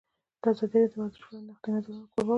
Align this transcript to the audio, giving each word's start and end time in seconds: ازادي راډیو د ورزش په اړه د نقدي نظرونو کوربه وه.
ازادي 0.49 0.77
راډیو 0.81 0.91
د 0.93 0.95
ورزش 1.01 1.21
په 1.23 1.27
اړه 1.29 1.39
د 1.43 1.47
نقدي 1.49 1.69
نظرونو 1.75 2.05
کوربه 2.11 2.23
وه. 2.25 2.29